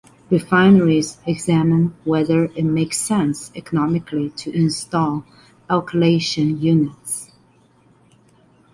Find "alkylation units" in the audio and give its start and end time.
5.69-7.31